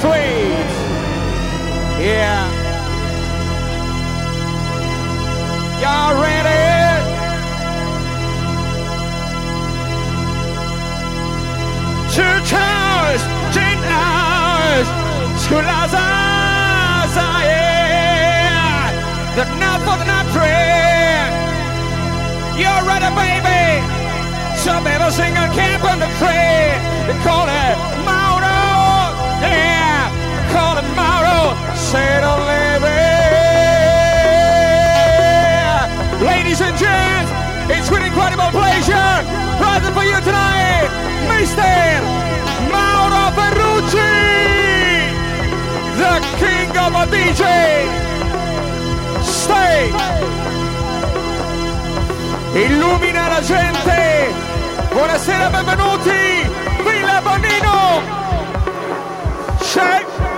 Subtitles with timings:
[0.00, 0.70] sweet.
[2.00, 2.48] Yeah.
[5.82, 6.64] Y'all ready?
[12.16, 13.22] Church hours,
[13.54, 14.86] ten hours,
[15.42, 15.94] school hours,
[17.44, 18.90] yeah.
[19.36, 21.28] The night for the night train.
[22.60, 23.62] You're ready, baby.
[24.56, 26.76] Some people sing on camp on the train.
[27.06, 28.60] They call it Mauro.
[29.40, 29.69] Yeah, call it
[31.90, 32.22] Say it
[36.22, 37.30] Ladies and gents,
[37.68, 39.12] it's with incredible pleasure.
[39.58, 40.86] Present for you tonight,
[41.26, 41.66] Mr.
[42.70, 44.14] Mauro Ferrucci,
[45.98, 47.44] the king of a DJ.
[49.24, 49.90] Stay.
[52.54, 54.30] Illumina la gente.
[54.92, 56.46] Buonasera, benvenuti.
[56.84, 58.00] Villa Bonino.
[59.60, 60.29] Shake.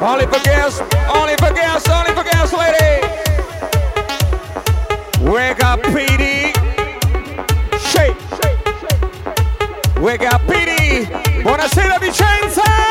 [0.00, 0.80] Only for guests,
[1.12, 3.04] only for guests, only for guests, lady.
[5.28, 6.54] Wake up, PD.
[7.80, 8.16] Shake.
[10.00, 11.04] Wake up, PD.
[11.42, 12.87] Buonasera, Vicenza.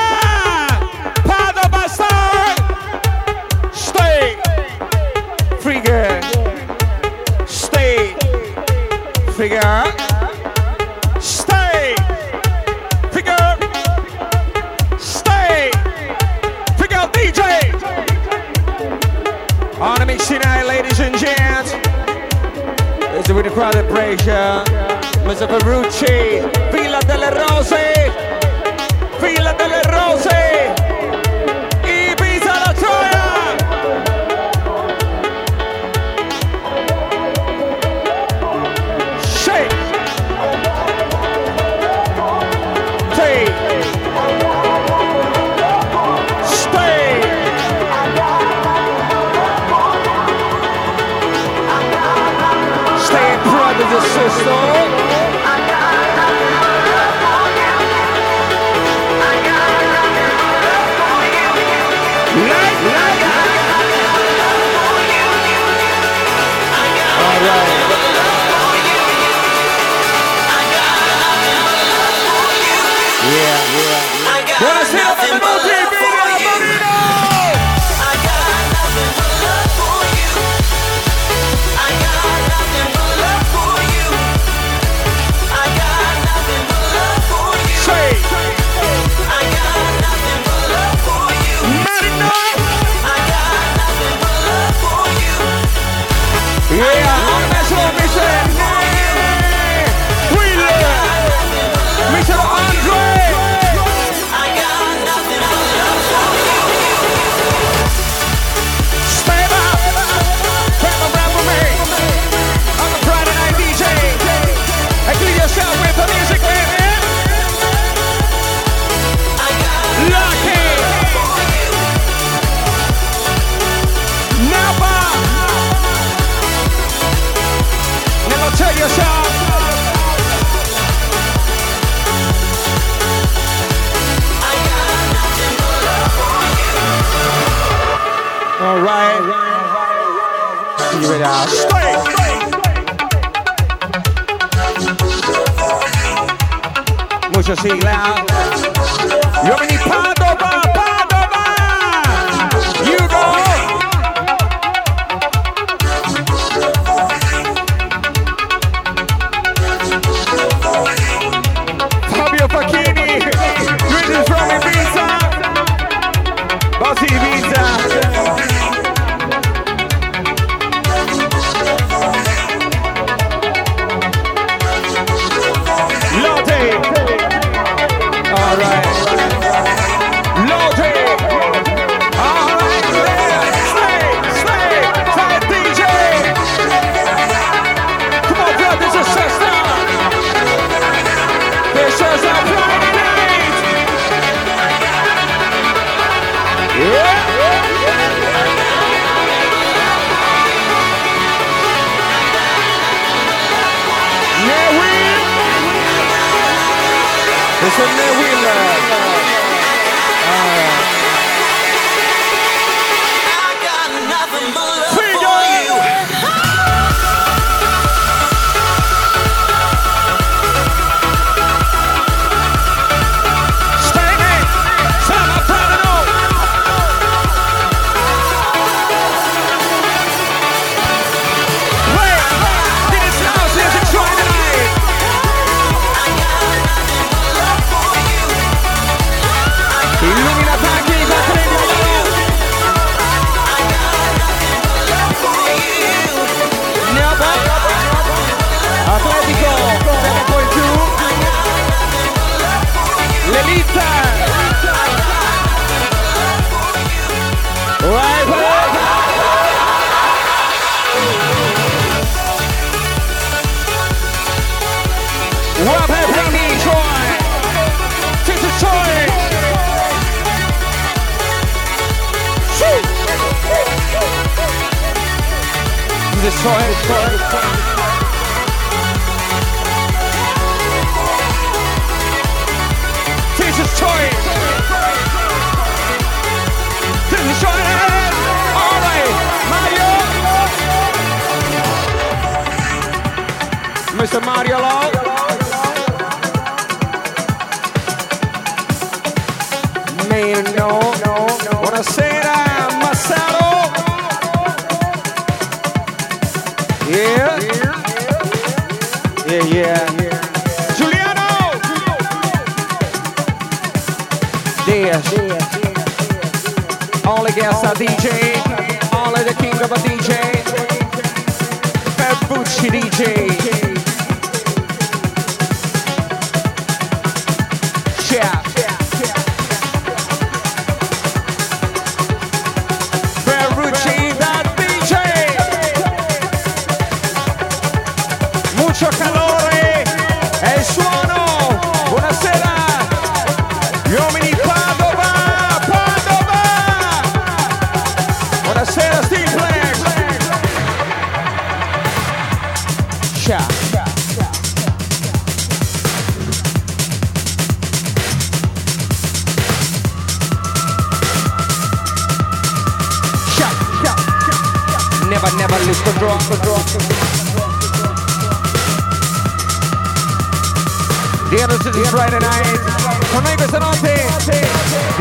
[23.50, 24.64] crowd pressure
[25.24, 25.48] Mr.
[25.48, 28.37] Ferrucci Villa delle Rose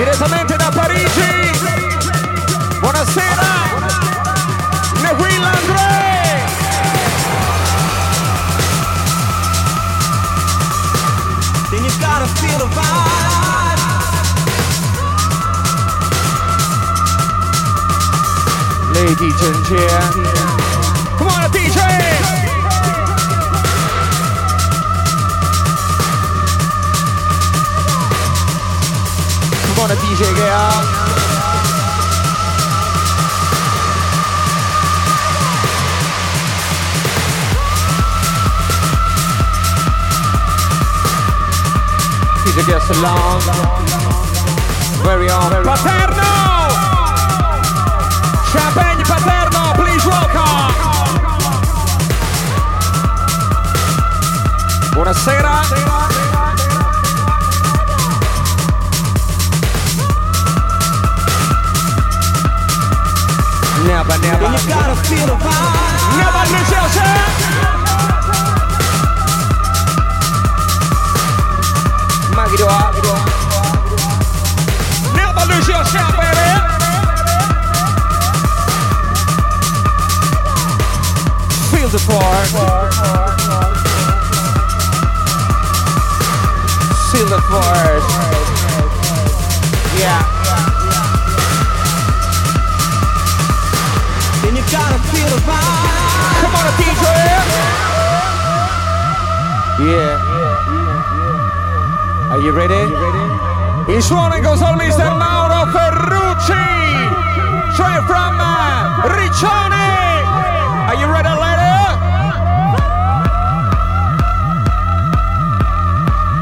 [0.07, 1.51] direttamente da Parigi.
[2.79, 3.75] Buonasera,
[5.03, 6.45] Neguilla Andrei.
[11.71, 13.81] Then you gotta feel the vibe.
[18.95, 21.19] Ladies and gentlemen, eh?
[21.19, 21.86] come on, teacher.
[29.87, 31.05] buona dice che ha
[42.43, 43.43] Dice che ha long
[45.03, 46.23] Very on Paterno
[48.51, 50.75] Champagne Paterno please welcome
[54.93, 55.61] Buonasera.
[55.69, 56.36] Buonasera.
[63.87, 64.43] never, never.
[64.43, 66.17] Then you gotta feel the vibe.
[66.19, 66.87] Never, Michelle,
[72.37, 72.93] Maggie, do I?
[75.15, 76.49] Never lose yourself, baby.
[81.71, 82.49] Feel the part.
[87.13, 88.03] Feel the part.
[89.99, 90.36] Yeah.
[94.73, 96.41] gotta feel the vibe.
[96.43, 97.05] Come on, DJ.
[99.87, 100.19] Yeah.
[102.33, 102.75] Are you ready?
[102.75, 103.95] Are you?
[103.97, 105.15] Il suono goes on Mr.
[105.17, 106.67] Mauro Ferrucci.
[107.75, 108.41] Straight from
[109.15, 110.25] Riccione.
[110.89, 111.77] Are you ready, lady?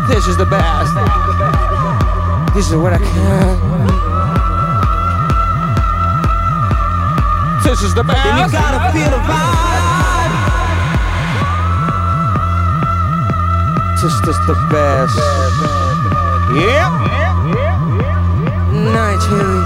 [0.09, 0.95] This is the best.
[2.55, 3.74] This is what I can.
[7.85, 8.25] is the best.
[8.25, 10.35] Then you gotta feel the vibe.
[14.01, 15.17] This is the best.
[16.55, 16.89] Yeah.
[18.93, 19.61] Night, Huey.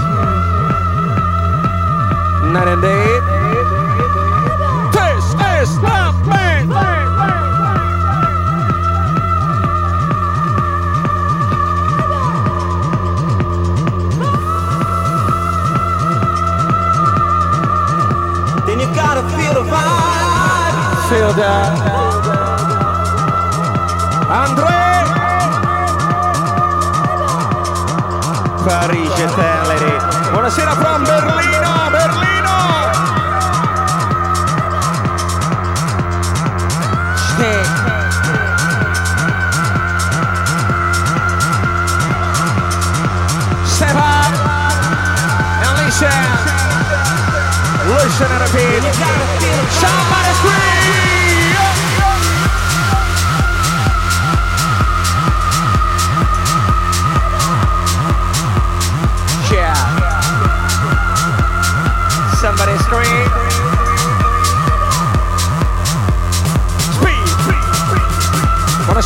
[2.53, 3.18] Night and day.
[21.19, 21.73] perioda.
[24.29, 25.03] André
[28.63, 29.97] Parigi Telleri.
[30.31, 32.57] Buonasera from Berlino, Berlino.
[37.33, 37.87] Stay.
[47.89, 48.83] Listen and repeat.
[49.81, 50.28] Somebody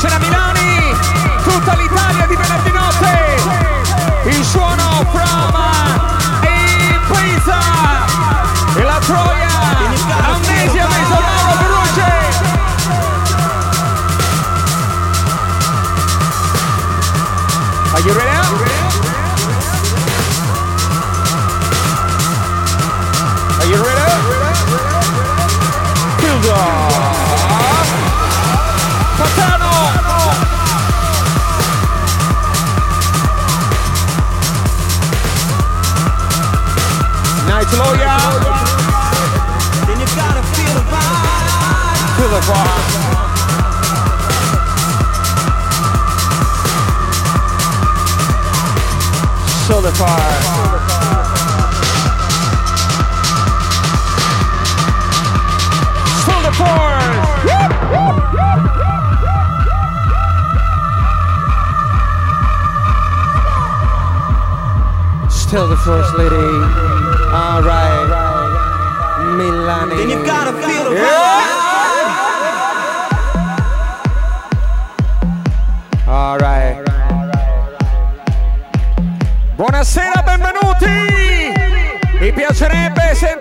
[0.03, 0.93] Cena Milani,
[1.43, 3.41] tutta l'Italia di venerdì notte,
[4.25, 5.53] il suono from
[6.41, 7.59] e Pisa
[8.75, 9.47] e la Troia,
[10.25, 12.11] Amnesia Mezzo Mauro Ferrucci.
[17.93, 18.42] Are you ready?
[37.73, 38.37] slow, y'all.
[39.87, 41.17] Then you gotta feel the vibe.
[42.17, 43.13] Feel the vibe.
[65.29, 66.92] Still the first lady.
[67.53, 68.09] alright,
[69.37, 69.97] Milani.
[69.97, 71.51] Then you gotta feel the yeah.
[76.07, 76.83] Alright.
[79.55, 81.53] Buonasera, benvenuti.
[82.19, 83.32] Mi piacerebbe se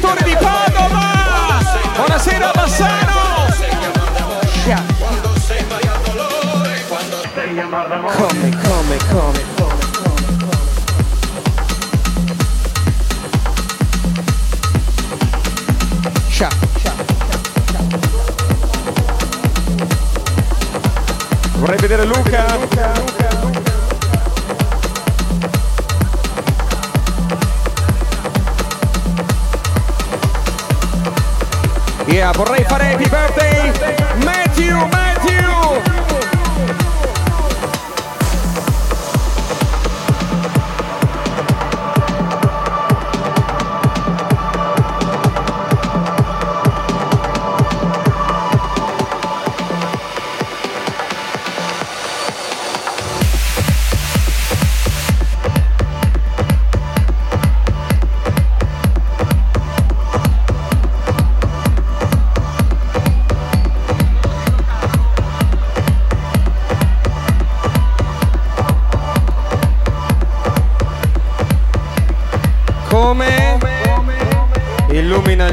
[0.00, 1.60] Salvatore di Padova!
[1.94, 3.48] Buonasera Bassano!
[8.16, 9.78] Come, come, come, come.
[16.30, 16.48] Ciao,
[16.82, 16.94] ciao,
[17.70, 17.88] ciao,
[21.58, 22.56] Vorrei vedere Luca.
[22.56, 23.69] Luca, Luca, Luca.
[32.10, 33.72] Yeah, vorrei fare happy birthday
[34.24, 35.09] Matthew, Matthew.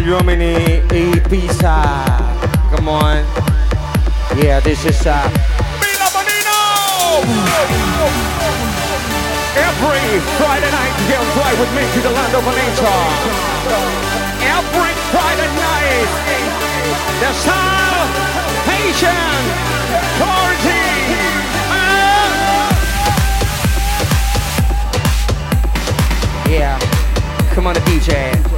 [0.06, 1.82] Uomini e Pisa.
[2.70, 3.26] Come on.
[4.36, 5.30] Yeah, this is uh
[5.82, 6.08] Mila
[9.58, 12.94] Every Friday night you fly with me to the land of Bonito.
[14.46, 16.10] Every Friday night
[17.20, 18.12] the South
[18.70, 19.38] Haitian.
[21.70, 21.98] Uh,
[26.50, 26.80] yeah,
[27.54, 28.57] come on, the DJ.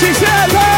[0.00, 0.69] 谢谢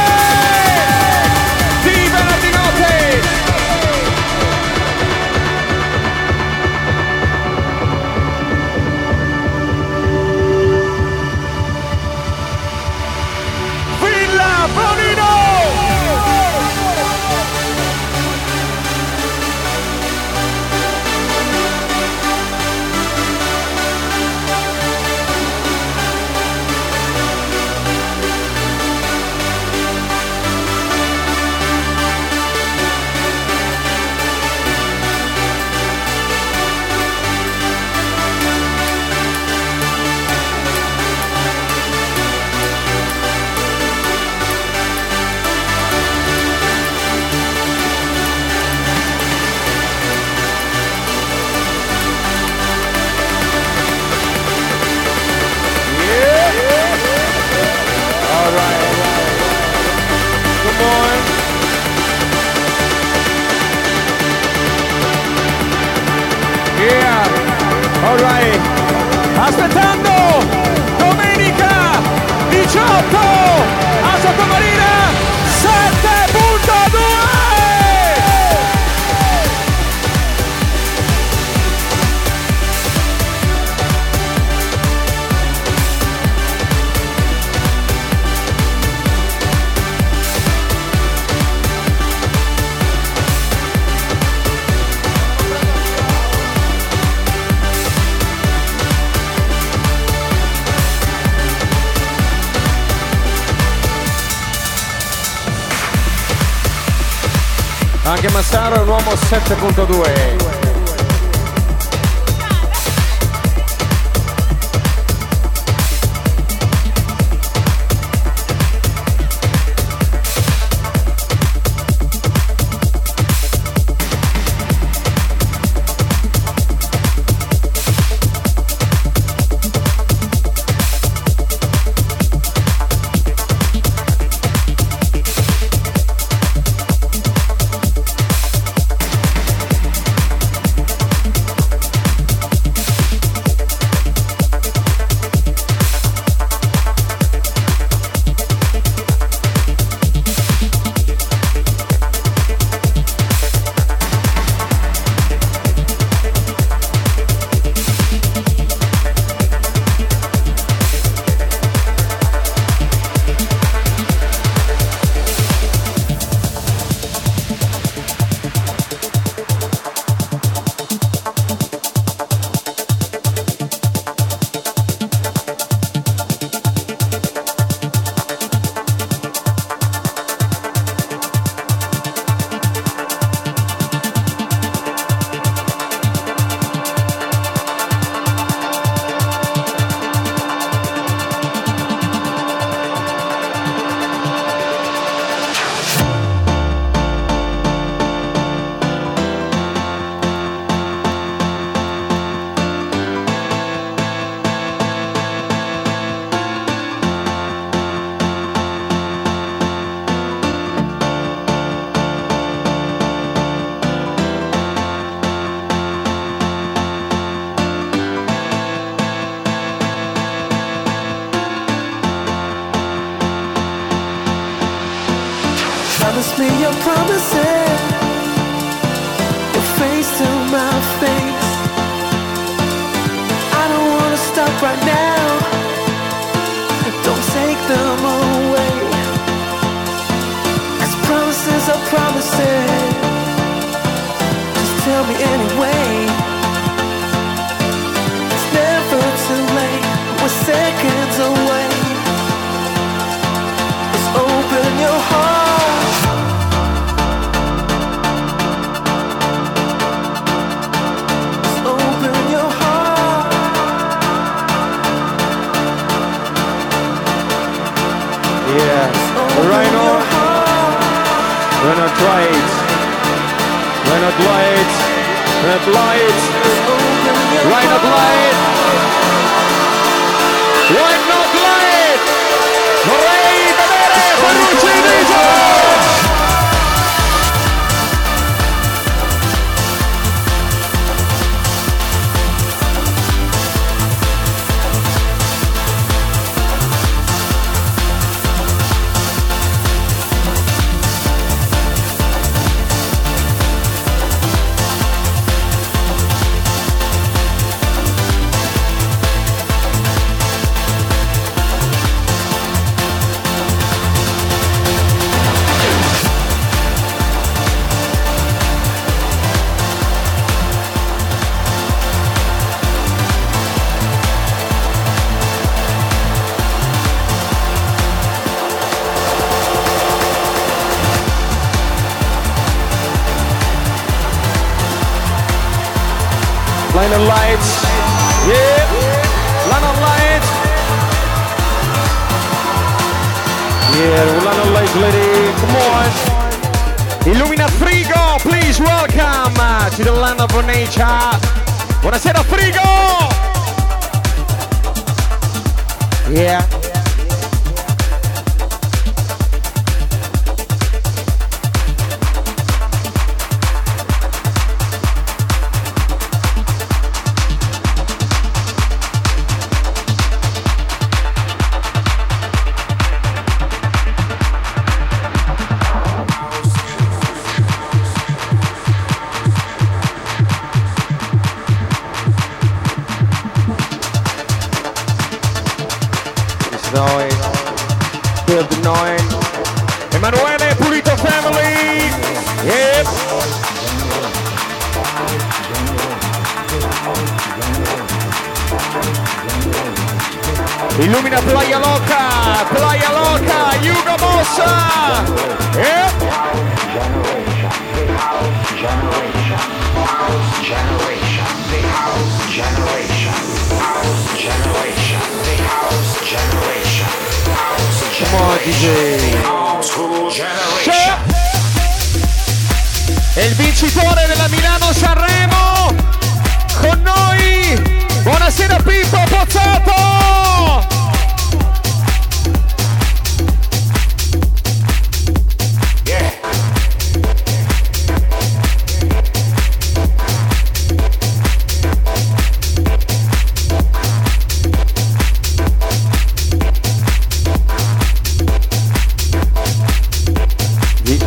[109.55, 110.42] secondo 2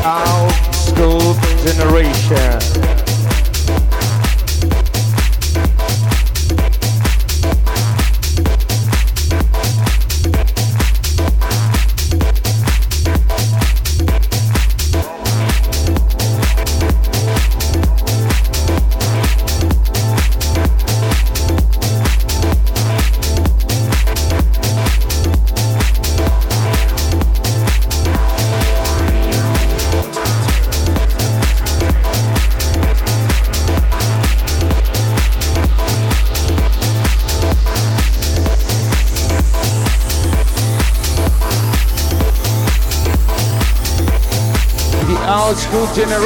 [0.06, 1.36] uomo 7.2.
[1.66, 2.75] generation.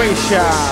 [0.10, 0.69] Mancha.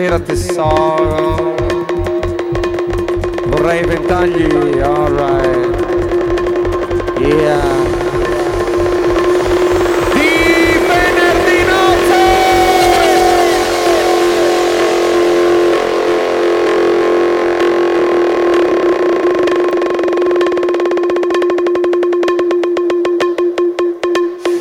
[0.00, 1.54] Buonasera tesoro.
[3.48, 5.78] Vorrei ventagli, alright.
[7.18, 7.88] Yeah.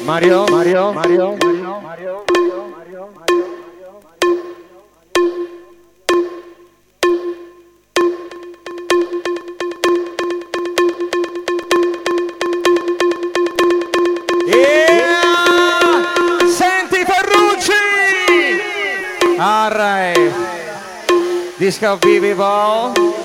[0.03, 1.48] Mario, Mario, Mario.
[21.69, 23.18] disco BB Ball.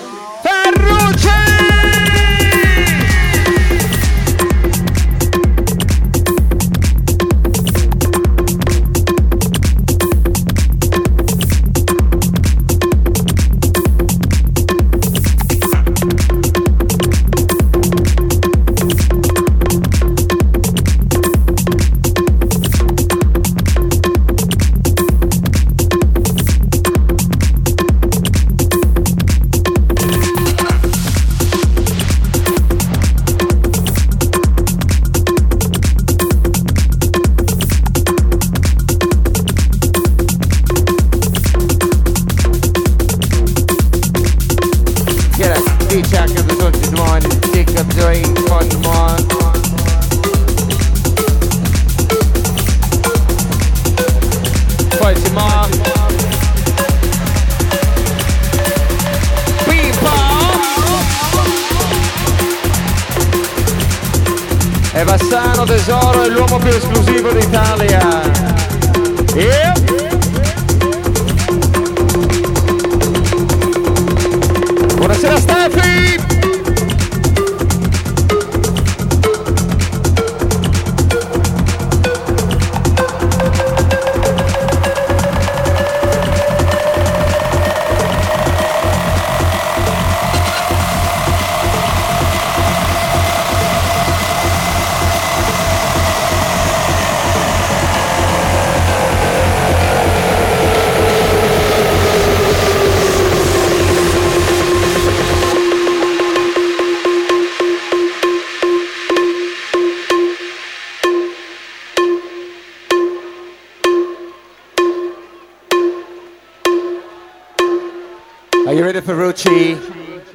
[119.25, 119.79] Ferrucci.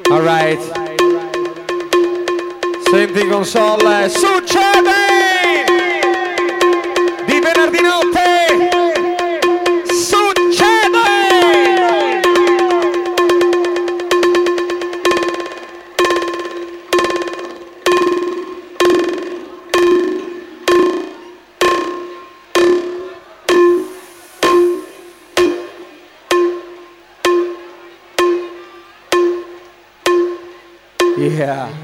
[0.10, 0.60] All right.
[2.90, 3.80] Same thing con Sol.
[4.10, 5.29] Succede!
[31.40, 31.79] Yeah.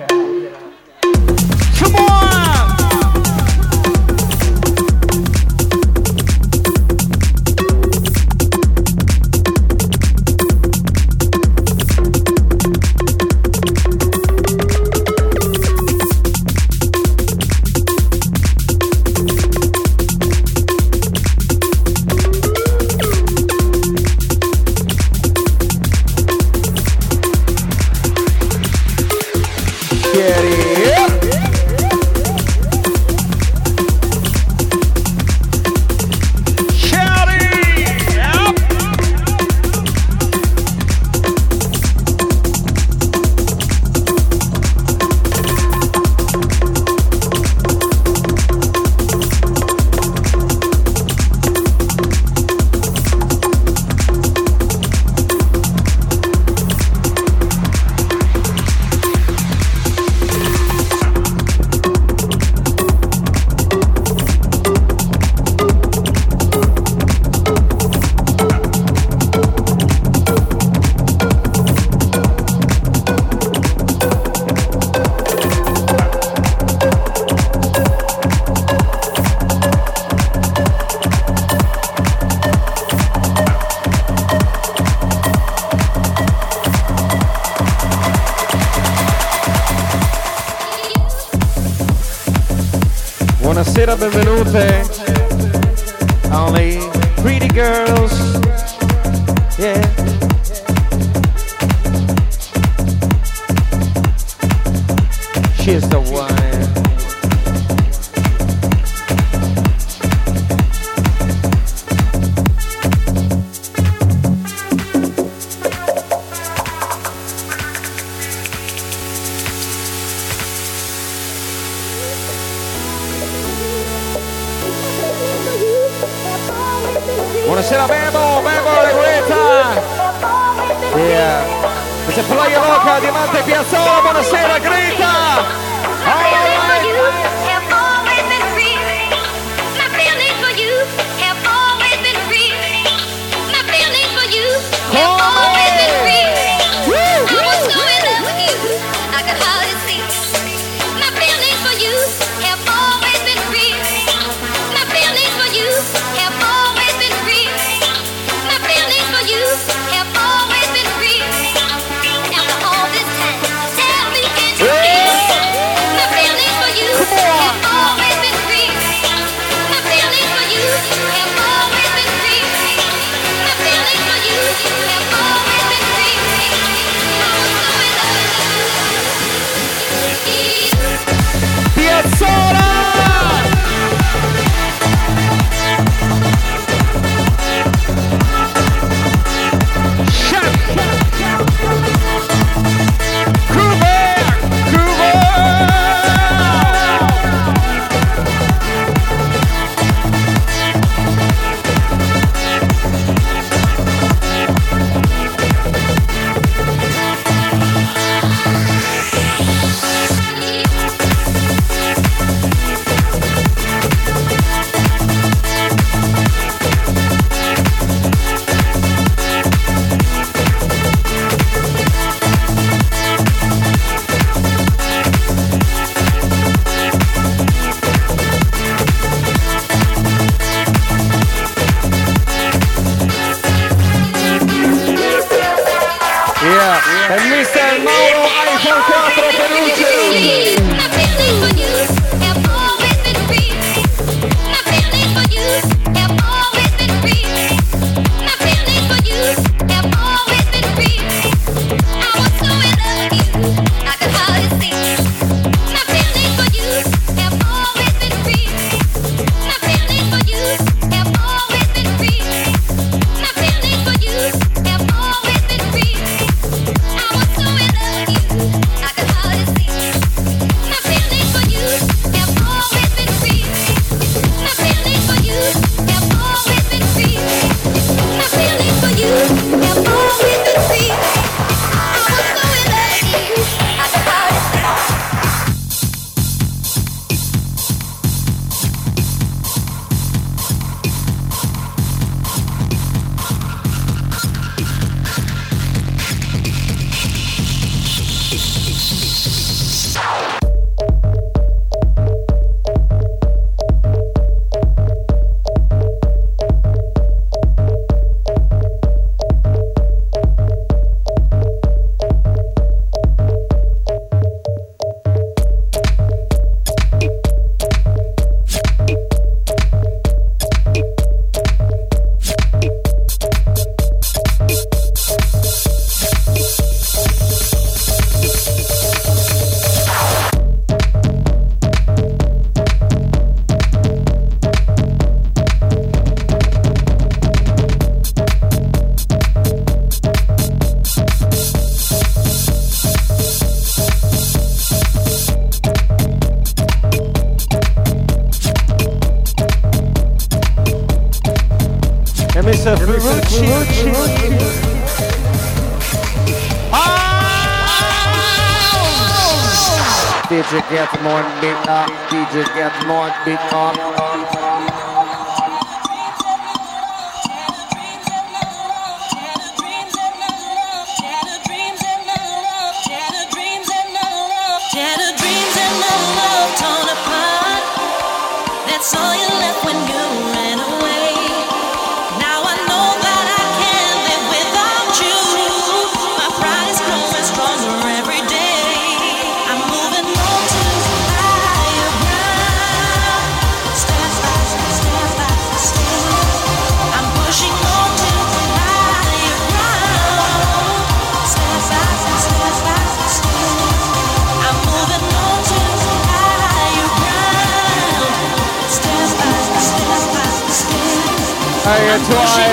[411.77, 412.47] it's why.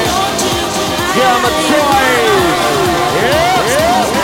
[1.17, 2.09] Yeah, McCoy.
[3.15, 3.71] Yeah.
[3.71, 4.23] yeah.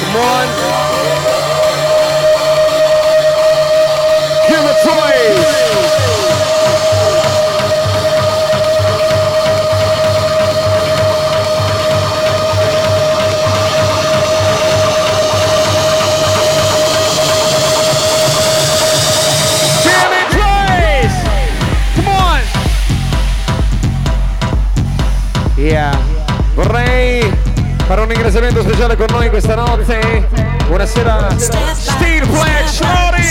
[0.00, 0.48] Come on.
[4.48, 5.57] Jim McCoy.
[28.08, 30.26] un ringraziamento speciale con noi questa notte.
[30.66, 33.28] Buonasera, Steel Flash Lori!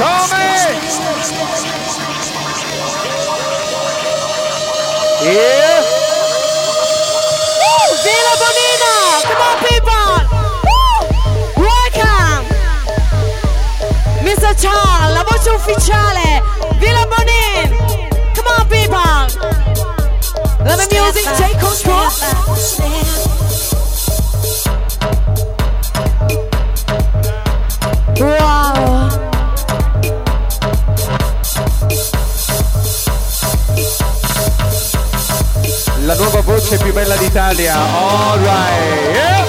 [0.00, 0.80] Tommy!
[5.20, 5.84] Yeah!
[7.60, 7.84] Woo!
[8.40, 8.94] Bonina!
[9.28, 10.16] Come on, people!
[10.64, 11.04] Woo!
[11.60, 12.42] Welcome!
[14.24, 14.50] Mr.
[14.58, 16.42] Charles, la voce ufficiale!
[16.78, 17.68] Villa Bonin!
[18.34, 19.28] Come on, people!
[20.64, 23.29] Let me music take control!
[36.10, 37.76] la nuova voce più bella d'Italia.
[37.76, 39.14] Alright.
[39.14, 39.48] Yeah.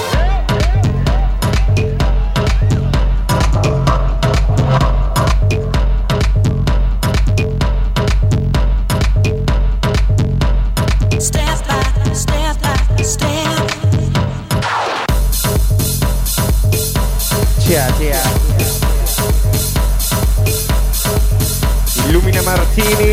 [22.44, 23.11] Martini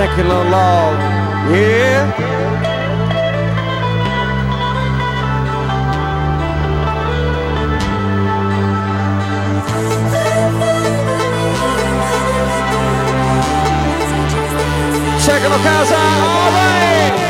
[0.00, 0.96] checking the.
[1.52, 2.30] Yeah.
[15.22, 16.20] checking the cars out.
[16.22, 17.29] All right.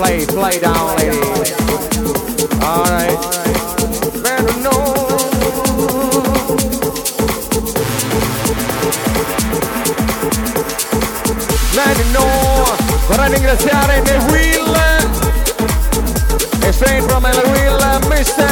[0.00, 1.18] play, play down, lady.
[2.62, 3.18] All right.
[4.46, 4.80] me know.
[11.76, 12.64] Let me know.
[13.08, 14.74] Vorrei ringraziare The Will,
[16.66, 18.49] e sempre me la Will, Mr.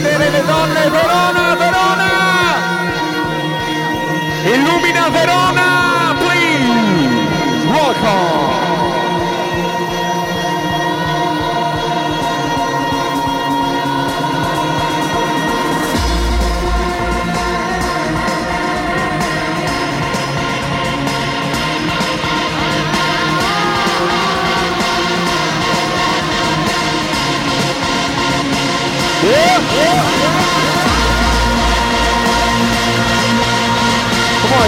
[0.00, 0.90] vedere le donne.
[0.90, 2.10] Verona, Verona!
[4.44, 5.65] Illumina Verona!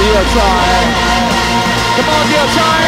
[0.09, 0.69] dear, try.
[1.97, 2.79] Come on, dear, try.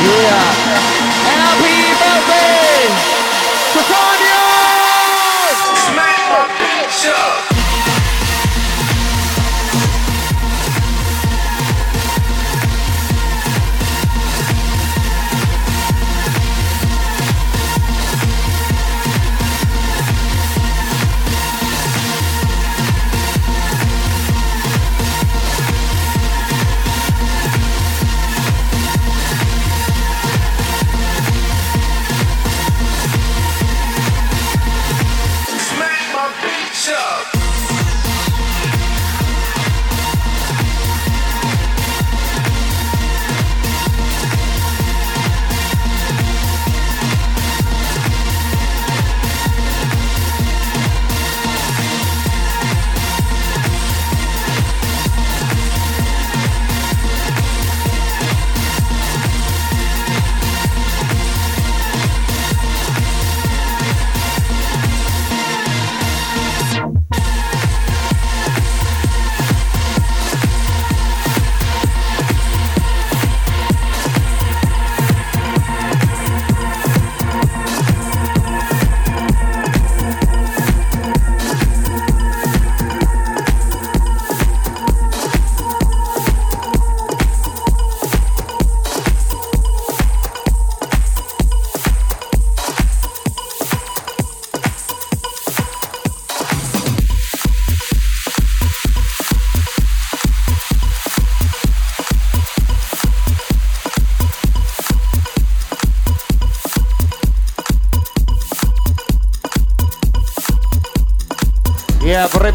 [0.00, 0.46] Yeah.
[1.26, 2.86] Happy birthday
[3.72, 4.42] to Sonia!
[5.74, 7.37] Smack my bitch!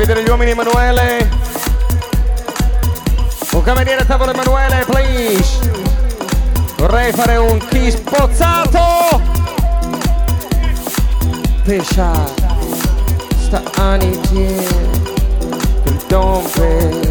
[0.06, 1.30] vedere gli uomini Emanuele.
[3.54, 5.72] Un cameriere a tavola Emanuele, please.
[6.76, 9.22] Vorrei fare un kiss pozzato.
[11.64, 12.12] Pescia,
[13.38, 14.68] sta anidie,
[15.86, 17.03] il dompe.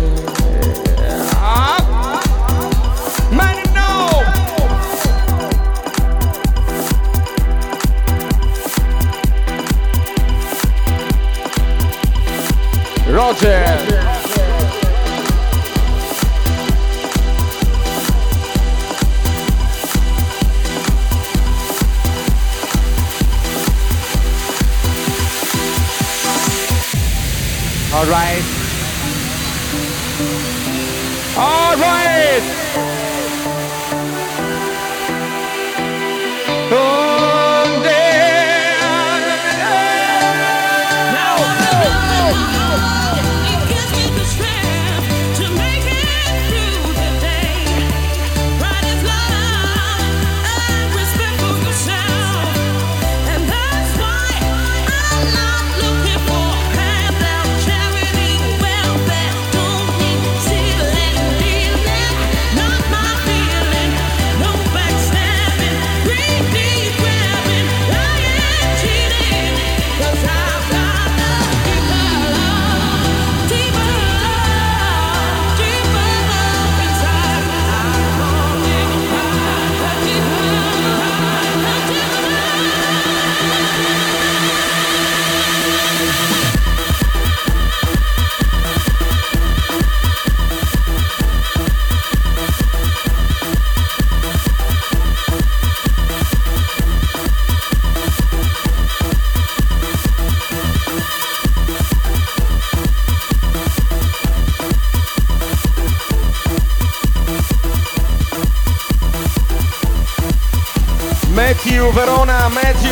[13.33, 13.39] All
[28.07, 28.43] right.
[31.37, 32.43] All right.
[36.71, 37.02] It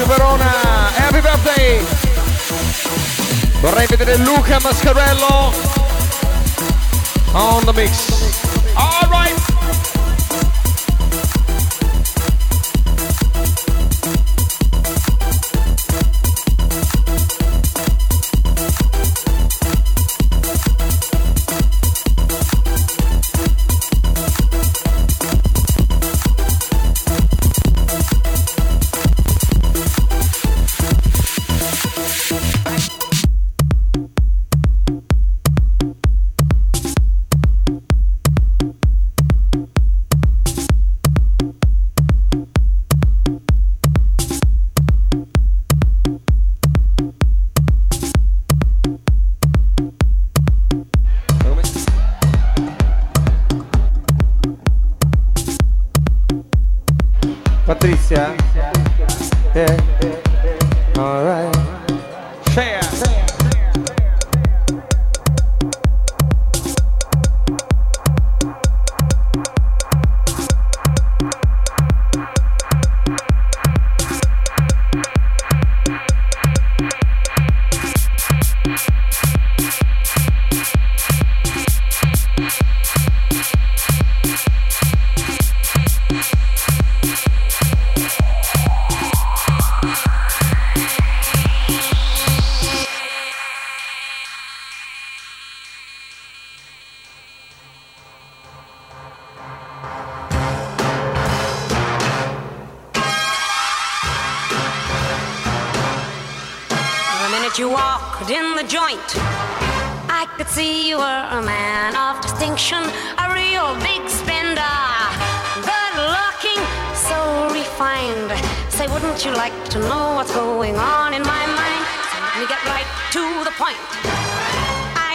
[0.00, 0.50] Matthew Verona,
[0.94, 1.84] happy birthday!
[3.60, 5.52] Vorrei vedere Luca Mascarello
[7.32, 8.29] on the mix.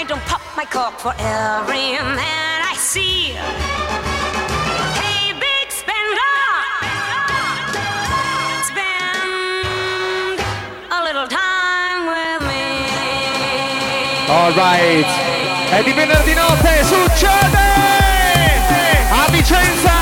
[0.08, 3.34] Don't pop my cork for every man I see.
[5.02, 6.38] Hey, big spender,
[8.70, 10.40] spend
[10.92, 12.66] a little time with me.
[14.30, 15.10] All right.
[16.86, 17.56] Succede!
[19.12, 19.95] A Vicenza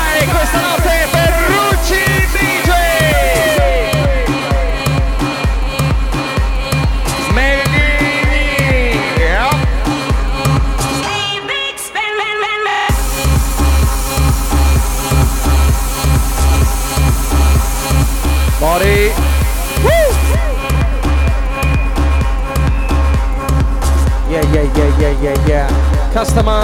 [25.00, 26.12] yeah, yeah, yeah.
[26.12, 26.62] Customer.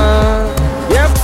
[0.90, 1.19] Yep.